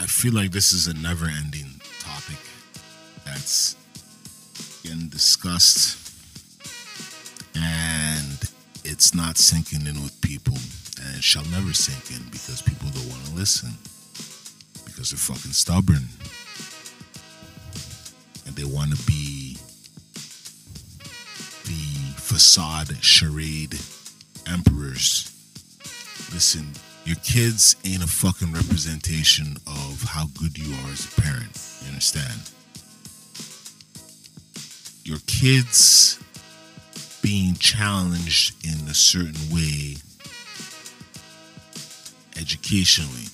I 0.00 0.06
feel 0.06 0.32
like 0.32 0.52
this 0.52 0.72
is 0.72 0.86
a 0.86 0.94
never 0.94 1.26
ending 1.26 1.80
topic 1.98 2.38
that's 3.24 3.74
getting 4.82 5.08
discussed 5.08 5.96
and 7.56 8.38
it's 8.84 9.14
not 9.14 9.36
sinking 9.36 9.86
in 9.86 10.00
with 10.02 10.20
people 10.20 10.54
and 11.02 11.16
it 11.16 11.24
shall 11.24 11.44
never 11.46 11.72
sink 11.72 12.16
in 12.16 12.24
because 12.30 12.62
people 12.62 12.88
don't 12.90 13.08
want 13.08 13.24
to 13.26 13.34
listen 13.34 13.70
because 14.84 15.10
they're 15.10 15.18
fucking 15.18 15.52
stubborn 15.52 16.08
and 18.46 18.54
they 18.54 18.64
want 18.64 18.96
to 18.96 19.06
be 19.06 19.56
the 21.64 22.14
facade 22.16 22.96
charade 23.02 23.76
emperors. 24.46 25.34
Listen 26.32 26.72
your 27.08 27.16
kids 27.24 27.74
ain't 27.86 28.04
a 28.04 28.06
fucking 28.06 28.52
representation 28.52 29.56
of 29.66 30.02
how 30.02 30.26
good 30.38 30.58
you 30.58 30.74
are 30.74 30.90
as 30.90 31.10
a 31.10 31.20
parent. 31.22 31.58
You 31.80 31.88
understand? 31.88 32.38
Your 35.04 35.16
kids 35.26 36.18
being 37.22 37.54
challenged 37.54 38.62
in 38.62 38.86
a 38.88 38.94
certain 38.94 39.40
way 39.50 39.96
educationally 42.36 43.28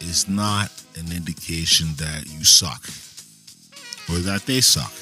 is 0.00 0.28
not 0.28 0.70
an 0.98 1.16
indication 1.16 1.88
that 1.96 2.26
you 2.28 2.44
suck 2.44 2.84
or 4.10 4.20
that 4.20 4.44
they 4.44 4.60
suck. 4.60 4.92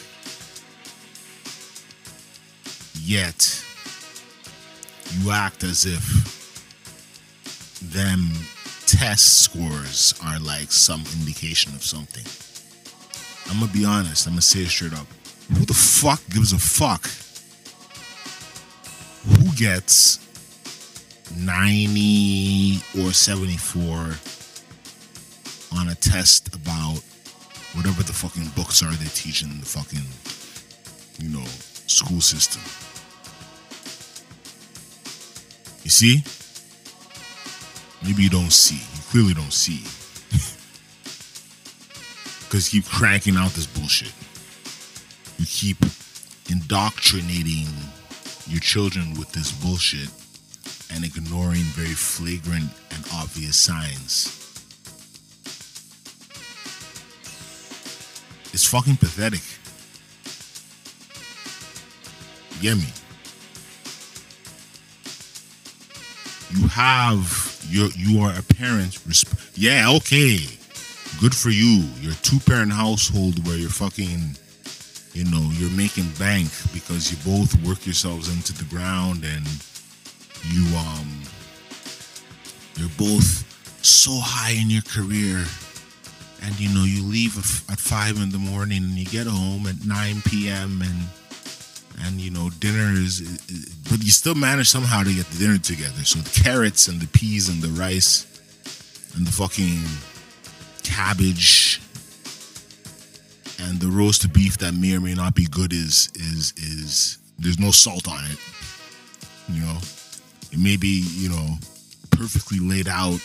Yet, 3.02 3.57
you 5.12 5.30
act 5.30 5.64
as 5.64 5.86
if 5.86 6.02
them 7.82 8.30
test 8.86 9.42
scores 9.42 10.14
are 10.24 10.38
like 10.40 10.72
some 10.72 11.04
indication 11.20 11.74
of 11.74 11.82
something. 11.82 12.24
I'm 13.50 13.60
gonna 13.60 13.72
be 13.72 13.84
honest, 13.84 14.26
I'm 14.26 14.32
gonna 14.32 14.42
say 14.42 14.60
it 14.60 14.68
straight 14.68 14.92
up. 14.92 15.06
Who 15.54 15.64
the 15.64 15.74
fuck 15.74 16.20
gives 16.30 16.52
a 16.52 16.58
fuck? 16.58 17.06
Who 19.26 19.54
gets 19.56 20.18
90 21.36 22.82
or 23.00 23.12
74 23.12 24.16
on 25.78 25.88
a 25.88 25.94
test 25.94 26.54
about 26.54 27.02
whatever 27.74 28.02
the 28.02 28.12
fucking 28.12 28.48
books 28.56 28.82
are 28.82 28.92
they 28.92 29.08
teach 29.08 29.42
in 29.42 29.60
the 29.60 29.66
fucking, 29.66 30.04
you 31.18 31.28
know, 31.34 31.44
school 31.86 32.20
system? 32.20 32.62
You 35.88 35.92
see? 35.92 36.22
Maybe 38.04 38.22
you 38.22 38.28
don't 38.28 38.52
see. 38.52 38.74
You 38.74 39.02
clearly 39.10 39.32
don't 39.32 39.54
see. 39.54 39.80
Because 42.44 42.74
you 42.74 42.82
keep 42.82 42.90
cranking 42.90 43.36
out 43.36 43.52
this 43.52 43.64
bullshit. 43.66 44.12
You 45.38 45.46
keep 45.46 45.78
indoctrinating 46.50 47.68
your 48.46 48.60
children 48.60 49.14
with 49.18 49.32
this 49.32 49.50
bullshit 49.50 50.10
and 50.94 51.06
ignoring 51.06 51.64
very 51.72 51.94
flagrant 51.94 52.68
and 52.90 53.06
obvious 53.14 53.56
signs. 53.56 54.28
It's 58.52 58.66
fucking 58.66 58.98
pathetic. 58.98 59.42
You 62.56 62.74
get 62.74 62.76
me? 62.76 62.92
You 66.50 66.66
have 66.68 67.64
your 67.68 67.88
you 67.96 68.20
are 68.20 68.32
a 68.38 68.42
parent 68.42 68.98
yeah 69.54 69.90
okay 69.90 70.38
good 71.20 71.34
for 71.34 71.50
you. 71.50 71.84
You're 72.00 72.14
two 72.22 72.38
parent 72.40 72.72
household 72.72 73.44
where 73.46 73.56
you're 73.56 73.70
fucking 73.70 74.36
you 75.14 75.24
know 75.24 75.50
you're 75.54 75.70
making 75.70 76.08
bank 76.18 76.48
because 76.72 77.10
you 77.10 77.18
both 77.24 77.54
work 77.66 77.84
yourselves 77.86 78.28
into 78.28 78.52
the 78.52 78.64
ground 78.64 79.24
and 79.24 79.46
you 80.44 80.64
um 80.76 81.22
you're 82.76 82.94
both 82.96 83.44
so 83.82 84.12
high 84.14 84.52
in 84.52 84.70
your 84.70 84.82
career 84.82 85.44
and 86.42 86.60
you 86.60 86.72
know 86.72 86.84
you 86.84 87.02
leave 87.02 87.36
at 87.68 87.80
5 87.80 88.18
in 88.18 88.30
the 88.30 88.38
morning 88.38 88.84
and 88.84 88.92
you 88.92 89.06
get 89.06 89.26
home 89.26 89.66
at 89.66 89.84
9 89.84 90.22
p.m 90.26 90.82
and 90.82 92.06
and 92.06 92.20
you 92.20 92.30
know 92.30 92.50
dinner 92.60 92.92
is, 92.92 93.20
but 93.98 94.04
you 94.04 94.12
still 94.12 94.34
manage 94.34 94.68
somehow 94.68 95.02
to 95.02 95.12
get 95.12 95.26
the 95.26 95.38
dinner 95.38 95.58
together 95.58 96.04
so 96.04 96.18
the 96.20 96.40
carrots 96.42 96.88
and 96.88 97.00
the 97.00 97.06
peas 97.08 97.48
and 97.48 97.60
the 97.60 97.68
rice 97.68 98.26
and 99.16 99.26
the 99.26 99.32
fucking 99.32 99.82
cabbage 100.82 101.80
and 103.60 103.80
the 103.80 103.88
roast 103.88 104.32
beef 104.32 104.58
that 104.58 104.72
may 104.72 104.94
or 104.94 105.00
may 105.00 105.14
not 105.14 105.34
be 105.34 105.46
good 105.46 105.72
is 105.72 106.10
is 106.14 106.52
is 106.56 107.18
there's 107.38 107.58
no 107.58 107.70
salt 107.70 108.08
on 108.08 108.24
it 108.26 108.38
you 109.48 109.60
know 109.60 109.78
it 110.52 110.58
may 110.58 110.76
be 110.76 111.04
you 111.14 111.28
know 111.28 111.56
perfectly 112.10 112.58
laid 112.58 112.88
out 112.88 113.20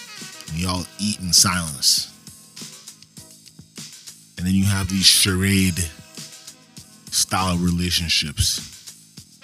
and 0.50 0.58
y'all 0.58 0.86
eat 1.00 1.20
in 1.20 1.32
silence 1.32 2.10
and 4.38 4.48
then 4.48 4.56
you 4.56 4.66
have 4.66 4.90
these 4.90 5.06
charade 5.06 5.80
style 7.14 7.58
relationships. 7.58 8.60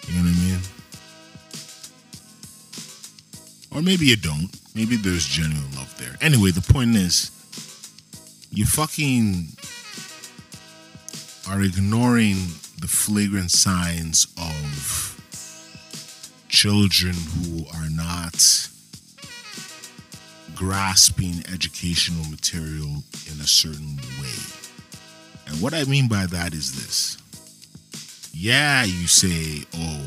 You 0.08 0.16
know 0.16 0.24
what 0.24 0.36
I 0.36 0.40
mean? 0.42 0.60
Or 3.80 3.82
maybe 3.82 4.08
you 4.08 4.18
don't. 4.18 4.50
Maybe 4.76 4.98
there's 4.98 5.26
genuine 5.26 5.74
love 5.74 5.98
there. 5.98 6.18
Anyway, 6.20 6.52
the 6.52 6.74
point 6.74 6.98
is, 6.98 7.32
you 8.52 8.66
fucking 8.66 9.48
are 11.48 11.64
ignoring 11.64 12.36
the 12.82 12.90
flagrant 12.90 13.52
signs 13.52 14.28
of 14.38 15.16
children 16.50 17.14
who 17.14 17.68
are 17.74 17.90
not 17.90 18.68
grasping 20.56 21.42
educational 21.50 22.30
material 22.30 23.02
in 23.32 23.40
a 23.40 23.48
certain 23.48 23.96
way. 24.20 24.36
And 25.48 25.62
what 25.62 25.74
I 25.74 25.86
mean 25.86 26.10
by 26.10 26.26
that 26.26 26.54
is 26.54 26.74
this 26.76 27.18
yeah, 28.34 28.84
you 28.84 29.08
say, 29.08 29.64
oh, 29.74 30.06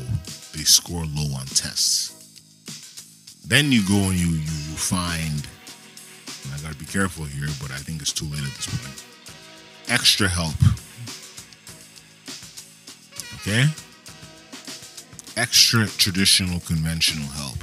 they 0.55 0.61
score 0.61 1.05
low 1.05 1.35
on 1.35 1.47
tests. 1.47 2.12
Then 3.45 3.71
you 3.71 3.85
go 3.87 4.09
and 4.09 4.15
you 4.15 4.27
you, 4.27 4.75
find, 4.77 5.47
I 6.53 6.61
gotta 6.61 6.75
be 6.75 6.85
careful 6.85 7.25
here, 7.25 7.47
but 7.61 7.71
I 7.71 7.77
think 7.77 8.01
it's 8.01 8.13
too 8.13 8.25
late 8.25 8.41
at 8.41 8.53
this 8.55 8.67
point. 8.67 9.03
Extra 9.89 10.27
help. 10.27 10.55
Okay? 13.41 13.65
Extra 15.35 15.87
traditional 15.87 16.59
conventional 16.61 17.27
help. 17.27 17.59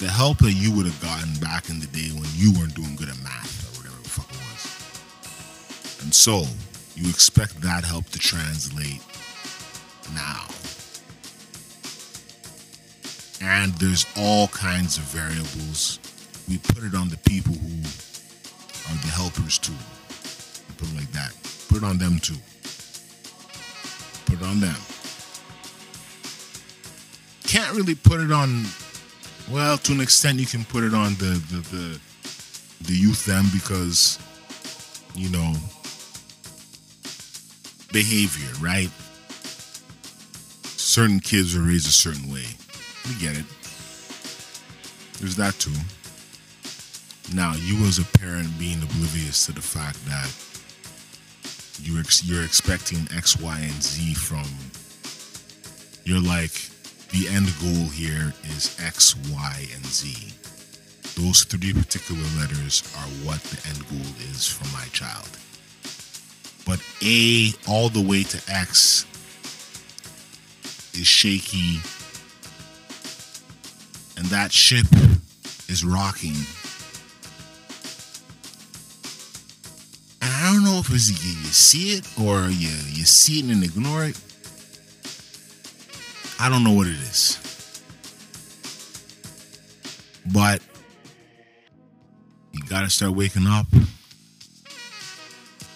The 0.00 0.08
help 0.08 0.38
that 0.38 0.52
you 0.52 0.74
would 0.76 0.86
have 0.86 1.00
gotten 1.00 1.34
back 1.40 1.68
in 1.68 1.80
the 1.80 1.86
day 1.86 2.08
when 2.12 2.28
you 2.34 2.52
weren't 2.52 2.74
doing 2.74 2.96
good 2.96 3.08
at 3.08 3.18
math 3.22 3.64
or 3.64 3.82
whatever 3.82 4.02
the 4.02 4.08
fuck 4.08 4.30
it 4.30 4.36
was. 4.36 6.02
And 6.04 6.14
so 6.14 6.44
you 6.94 7.08
expect 7.08 7.60
that 7.62 7.84
help 7.84 8.06
to 8.10 8.18
translate 8.18 9.00
And 13.50 13.72
there's 13.74 14.06
all 14.16 14.46
kinds 14.48 14.96
of 14.96 15.02
variables. 15.04 15.98
We 16.48 16.58
put 16.58 16.84
it 16.84 16.94
on 16.94 17.08
the 17.08 17.16
people 17.18 17.54
who 17.54 17.80
are 18.88 18.98
the 19.02 19.12
helpers 19.12 19.58
too. 19.58 19.74
Put 20.78 20.88
it 20.88 20.94
like 20.94 21.10
that. 21.12 21.34
Put 21.68 21.78
it 21.78 21.84
on 21.84 21.98
them 21.98 22.20
too. 22.20 22.38
Put 24.26 24.40
it 24.40 24.46
on 24.46 24.60
them. 24.60 24.76
Can't 27.42 27.76
really 27.76 27.96
put 27.96 28.20
it 28.20 28.30
on 28.30 28.64
well, 29.50 29.76
to 29.78 29.92
an 29.92 30.00
extent 30.00 30.38
you 30.38 30.46
can 30.46 30.64
put 30.64 30.84
it 30.84 30.94
on 30.94 31.14
the 31.14 31.42
the 31.50 31.60
the, 31.74 32.00
the 32.82 32.94
youth 32.94 33.26
them 33.26 33.46
because 33.52 34.18
you 35.16 35.28
know 35.28 35.54
behavior, 37.92 38.52
right? 38.60 38.90
certain 40.90 41.20
kids 41.20 41.54
are 41.54 41.62
raised 41.62 41.86
a 41.86 41.92
certain 41.92 42.32
way. 42.32 42.44
We 43.10 43.16
get 43.16 43.36
it. 43.36 43.44
There's 45.18 45.34
that 45.34 45.54
too. 45.58 45.74
Now, 47.34 47.54
you 47.56 47.84
as 47.86 47.98
a 47.98 48.04
parent 48.18 48.56
being 48.56 48.80
oblivious 48.80 49.46
to 49.46 49.52
the 49.52 49.60
fact 49.60 49.98
that 50.06 50.30
you're 51.82 51.98
ex- 51.98 52.24
you're 52.24 52.44
expecting 52.44 53.08
X, 53.12 53.36
Y, 53.40 53.58
and 53.58 53.82
Z 53.82 54.14
from. 54.14 54.46
You're 56.04 56.22
like, 56.22 56.52
the 57.10 57.26
end 57.28 57.52
goal 57.60 57.90
here 57.90 58.32
is 58.44 58.78
X, 58.80 59.16
Y, 59.32 59.66
and 59.74 59.84
Z. 59.86 60.32
Those 61.20 61.42
three 61.42 61.72
particular 61.72 62.22
letters 62.38 62.84
are 62.96 63.10
what 63.26 63.42
the 63.42 63.58
end 63.68 63.88
goal 63.88 64.12
is 64.30 64.46
for 64.46 64.64
my 64.72 64.84
child. 64.92 65.28
But 66.64 66.80
A 67.02 67.52
all 67.68 67.88
the 67.88 68.06
way 68.06 68.22
to 68.22 68.40
X 68.48 69.04
is 70.94 71.08
shaky 71.08 71.80
and 74.20 74.28
that 74.28 74.52
ship 74.52 74.84
is 75.70 75.82
rocking. 75.82 76.36
And 80.20 80.30
I 80.30 80.52
don't 80.52 80.62
know 80.62 80.78
if 80.78 80.92
it's 80.92 81.08
you, 81.08 81.30
you 81.30 81.46
see 81.46 81.96
it 81.96 82.06
or 82.20 82.50
you, 82.50 82.68
you 82.68 83.06
see 83.06 83.40
it 83.40 83.50
and 83.50 83.64
ignore 83.64 84.04
it. 84.04 84.20
I 86.38 86.50
don't 86.50 86.62
know 86.62 86.72
what 86.72 86.86
it 86.86 86.92
is. 86.92 87.38
But 90.30 90.60
you 92.52 92.62
gotta 92.68 92.90
start 92.90 93.12
waking 93.12 93.46
up. 93.46 93.66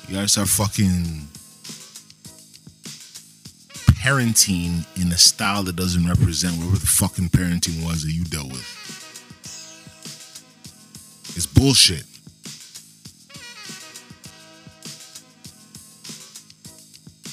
You 0.06 0.16
gotta 0.16 0.28
start 0.28 0.48
fucking 0.48 1.28
parenting 4.04 4.84
in 5.00 5.10
a 5.12 5.16
style 5.16 5.62
that 5.62 5.76
doesn't 5.76 6.06
represent 6.06 6.54
whatever 6.58 6.76
the 6.76 6.86
fucking 6.86 7.30
parenting 7.30 7.82
was 7.82 8.02
that 8.02 8.12
you 8.12 8.22
dealt 8.24 8.52
with. 8.52 8.82
It's 11.34 11.46
bullshit. 11.46 12.04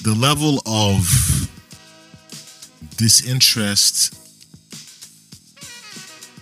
The 0.04 0.16
level 0.16 0.62
of 0.66 1.52
disinterest, 2.96 4.18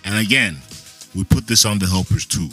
and 0.04 0.16
again, 0.16 0.58
we 1.12 1.24
put 1.24 1.48
this 1.48 1.64
on 1.64 1.80
the 1.80 1.86
helpers 1.86 2.24
too. 2.24 2.50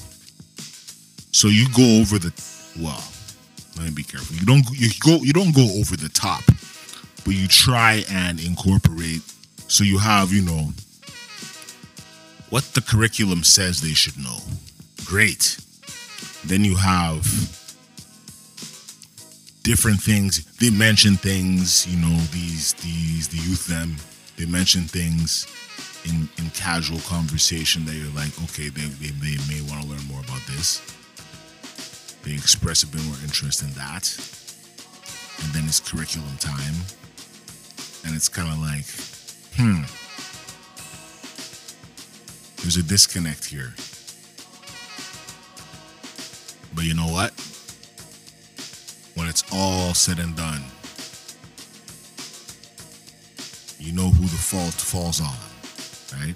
So 1.31 1.49
you 1.49 1.67
go 1.75 2.01
over 2.01 2.17
the 2.17 2.33
well, 2.81 3.03
let 3.77 3.85
me 3.85 3.91
be 3.91 4.03
careful. 4.03 4.35
You 4.35 4.47
don't 4.47 4.67
you 4.71 4.89
go 4.99 5.23
you 5.23 5.31
don't 5.31 5.53
go 5.53 5.69
over 5.79 5.95
the 5.95 6.09
top, 6.09 6.41
but 7.27 7.35
you 7.35 7.45
try 7.45 8.05
and 8.09 8.39
incorporate 8.39 9.21
so 9.67 9.83
you 9.83 9.97
have, 9.97 10.31
you 10.31 10.41
know, 10.41 10.71
what 12.49 12.63
the 12.73 12.79
curriculum 12.79 13.43
says 13.43 13.81
they 13.81 13.89
should 13.89 14.17
know. 14.17 14.37
Great. 15.03 15.57
Then 16.45 16.63
you 16.63 16.77
have 16.77 17.23
different 19.63 19.99
things. 19.99 20.45
They 20.55 20.69
mention 20.69 21.15
things, 21.15 21.85
you 21.85 21.99
know, 21.99 22.15
these 22.31 22.71
these 22.75 23.27
the 23.27 23.35
youth 23.35 23.67
them. 23.67 23.97
They 24.37 24.45
mention 24.45 24.83
things 24.83 25.47
in 26.05 26.29
in 26.41 26.49
casual 26.51 27.01
conversation 27.01 27.83
that 27.87 27.95
you're 27.95 28.15
like, 28.15 28.31
okay, 28.43 28.69
they 28.69 28.87
they, 29.03 29.11
they 29.19 29.35
may 29.51 29.59
want 29.67 29.83
to 29.83 29.89
learn 29.89 30.07
more 30.07 30.21
about 30.21 30.47
this. 30.47 30.79
They 32.23 32.35
express 32.35 32.83
a 32.83 32.87
bit 32.87 33.03
more 33.03 33.19
interest 33.21 33.63
in 33.63 33.71
that. 33.71 34.07
And 35.43 35.53
then 35.53 35.65
it's 35.65 35.81
curriculum 35.81 36.37
time. 36.39 36.75
And 38.07 38.15
it's 38.15 38.29
kind 38.29 38.47
of 38.47 38.57
like, 38.59 38.85
hmm, 39.57 39.81
there's 42.61 42.77
a 42.77 42.83
disconnect 42.83 43.43
here. 43.43 43.73
But 46.73 46.85
you 46.85 46.93
know 46.93 47.11
what? 47.11 47.33
When 49.15 49.27
it's 49.27 49.43
all 49.51 49.93
said 49.93 50.19
and 50.19 50.37
done, 50.37 50.63
you 53.77 53.91
know 53.91 54.09
who 54.09 54.23
the 54.23 54.37
fault 54.37 54.73
falls 54.73 55.19
on, 55.19 55.35
right? 56.17 56.35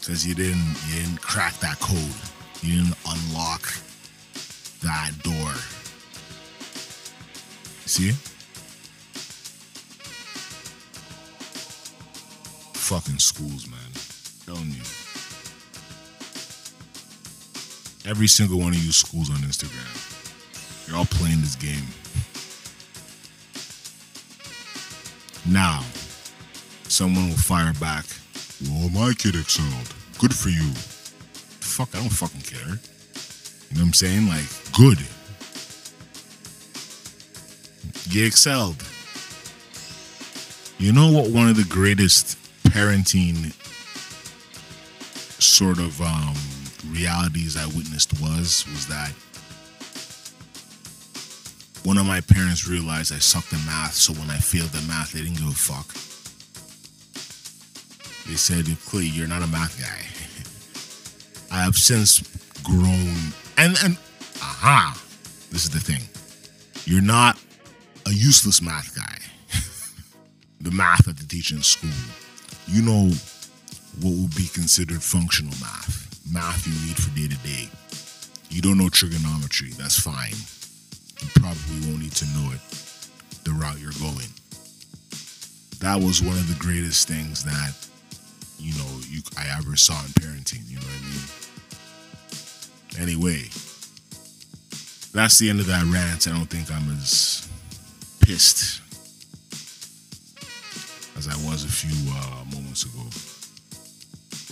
Because 0.00 0.26
you 0.26 0.34
didn't 0.34 0.74
you 0.88 1.02
didn't 1.02 1.20
crack 1.20 1.52
that 1.58 1.78
code. 1.80 1.98
You 2.62 2.80
didn't 2.80 2.96
unlock 3.06 3.62
that 4.80 5.12
door. 5.22 5.52
See? 7.84 8.12
Fucking 12.84 13.18
schools, 13.18 13.66
man. 13.66 13.78
Telling 14.44 14.68
you. 14.68 14.82
Every 18.04 18.26
single 18.26 18.58
one 18.58 18.74
of 18.74 18.84
you 18.84 18.92
schools 18.92 19.30
on 19.30 19.36
Instagram. 19.36 19.88
You're 20.86 20.98
all 20.98 21.06
playing 21.06 21.40
this 21.40 21.56
game. 21.56 21.86
Now, 25.50 25.82
someone 26.86 27.30
will 27.30 27.38
fire 27.38 27.72
back. 27.80 28.04
Well, 28.68 28.90
my 28.90 29.14
kid 29.14 29.34
excelled. 29.34 29.94
Good 30.18 30.34
for 30.34 30.50
you. 30.50 30.70
Fuck, 31.64 31.94
I 31.94 32.00
don't 32.00 32.10
fucking 32.10 32.42
care. 32.42 32.68
You 32.68 33.78
know 33.78 33.80
what 33.80 33.86
I'm 33.86 33.92
saying? 33.94 34.28
Like, 34.28 34.44
good. 34.74 34.98
You 38.10 38.26
excelled. 38.26 38.84
You 40.76 40.92
know 40.92 41.10
what 41.10 41.30
one 41.30 41.48
of 41.48 41.56
the 41.56 41.64
greatest 41.64 42.43
parenting 42.74 43.54
sort 45.40 45.78
of 45.78 46.00
um, 46.02 46.34
realities 46.92 47.56
I 47.56 47.66
witnessed 47.66 48.20
was 48.20 48.66
was 48.66 48.88
that 48.88 49.12
one 51.84 51.98
of 51.98 52.06
my 52.06 52.20
parents 52.20 52.66
realized 52.66 53.12
I 53.12 53.18
sucked 53.18 53.52
in 53.52 53.64
math, 53.64 53.94
so 53.94 54.12
when 54.14 54.28
I 54.28 54.38
failed 54.38 54.74
in 54.74 54.84
math, 54.88 55.12
they 55.12 55.20
didn't 55.20 55.36
give 55.36 55.46
a 55.46 55.52
fuck. 55.52 55.86
They 58.26 58.34
said, 58.34 58.66
Clay, 58.86 59.04
you're 59.04 59.28
not 59.28 59.42
a 59.42 59.46
math 59.46 59.78
guy. 59.78 61.54
I 61.56 61.62
have 61.62 61.76
since 61.76 62.22
grown 62.64 63.14
and 63.56 63.76
and 63.84 63.96
aha, 64.42 65.00
this 65.50 65.64
is 65.64 65.70
the 65.70 65.78
thing. 65.78 66.02
You're 66.86 67.02
not 67.02 67.38
a 68.04 68.10
useless 68.10 68.60
math 68.60 68.96
guy. 68.96 69.18
the 70.60 70.72
math 70.72 71.04
that 71.04 71.18
they 71.18 71.26
teach 71.26 71.52
in 71.52 71.62
school. 71.62 72.23
You 72.66 72.82
know 72.82 73.10
what 74.00 74.14
would 74.14 74.34
be 74.34 74.48
considered 74.48 75.02
functional 75.02 75.52
math. 75.60 76.20
Math 76.30 76.66
you 76.66 76.72
need 76.86 76.96
for 76.96 77.10
day 77.14 77.28
to 77.28 77.36
day. 77.46 77.68
You 78.50 78.62
don't 78.62 78.78
know 78.78 78.88
trigonometry, 78.88 79.70
that's 79.70 79.98
fine. 79.98 80.34
You 81.20 81.28
probably 81.34 81.88
won't 81.88 82.02
need 82.02 82.12
to 82.12 82.26
know 82.34 82.52
it 82.52 82.60
the 83.44 83.52
route 83.52 83.78
you're 83.78 83.92
going. 84.00 84.28
That 85.80 86.00
was 86.00 86.22
one 86.22 86.36
of 86.38 86.48
the 86.48 86.56
greatest 86.58 87.06
things 87.08 87.44
that, 87.44 87.74
you 88.58 88.72
know, 88.78 89.00
you 89.08 89.20
I 89.36 89.46
ever 89.58 89.76
saw 89.76 90.00
in 90.00 90.12
parenting, 90.12 90.68
you 90.68 90.76
know 90.76 90.86
what 90.86 91.00
I 91.02 91.08
mean? 91.10 91.28
Anyway, 93.02 93.50
that's 95.12 95.38
the 95.38 95.50
end 95.50 95.60
of 95.60 95.66
that 95.66 95.84
rant. 95.84 96.26
I 96.26 96.30
don't 96.30 96.46
think 96.46 96.70
I'm 96.70 96.90
as 96.92 97.48
pissed 98.20 98.80
as 101.26 101.32
I 101.32 101.48
was 101.48 101.64
a 101.64 101.68
few 101.68 102.12
uh, 102.12 102.44
moments 102.54 102.84
ago, 102.84 103.00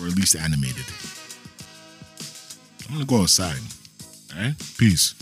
or 0.01 0.09
at 0.09 0.17
least 0.17 0.37
animated. 0.37 0.87
I'm 2.89 2.95
gonna 2.95 3.05
go 3.05 3.23
outside. 3.23 3.61
All 4.35 4.43
right, 4.43 4.55
peace. 4.79 5.15